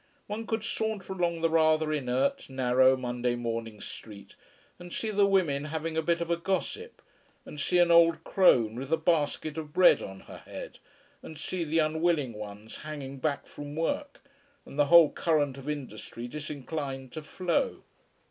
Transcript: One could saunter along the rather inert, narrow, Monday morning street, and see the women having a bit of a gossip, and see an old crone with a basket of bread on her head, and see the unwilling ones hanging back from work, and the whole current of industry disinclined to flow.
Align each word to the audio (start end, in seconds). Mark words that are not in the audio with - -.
One 0.25 0.47
could 0.47 0.63
saunter 0.63 1.13
along 1.13 1.41
the 1.41 1.49
rather 1.51 1.93
inert, 1.93 2.49
narrow, 2.49 2.97
Monday 2.97 3.35
morning 3.35 3.79
street, 3.79 4.35
and 4.79 4.91
see 4.91 5.11
the 5.11 5.27
women 5.27 5.65
having 5.65 5.95
a 5.95 6.01
bit 6.01 6.21
of 6.21 6.31
a 6.31 6.37
gossip, 6.37 7.03
and 7.45 7.59
see 7.59 7.77
an 7.77 7.91
old 7.91 8.23
crone 8.23 8.73
with 8.73 8.91
a 8.91 8.97
basket 8.97 9.59
of 9.59 9.73
bread 9.73 10.01
on 10.01 10.21
her 10.21 10.39
head, 10.39 10.79
and 11.21 11.37
see 11.37 11.63
the 11.63 11.77
unwilling 11.77 12.33
ones 12.33 12.77
hanging 12.77 13.19
back 13.19 13.45
from 13.45 13.75
work, 13.75 14.23
and 14.65 14.79
the 14.79 14.85
whole 14.87 15.11
current 15.11 15.59
of 15.59 15.69
industry 15.69 16.27
disinclined 16.27 17.11
to 17.11 17.21
flow. 17.21 17.83